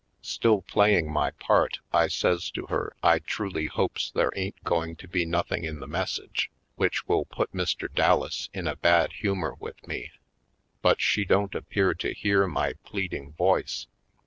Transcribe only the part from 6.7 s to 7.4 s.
which will